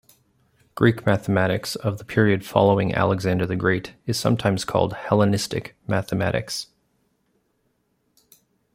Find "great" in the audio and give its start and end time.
3.55-3.93